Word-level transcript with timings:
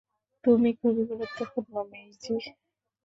তুমি 0.43 0.69
খুবই 0.79 1.03
গুরুত্বপূর্ণ, 1.11 1.73
মেইজি। 1.91 2.33